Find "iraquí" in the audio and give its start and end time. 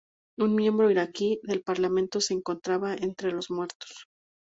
0.89-1.39